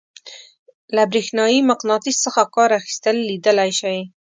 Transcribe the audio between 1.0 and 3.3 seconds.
برېښنايي مقناطیس څخه کار اخیستل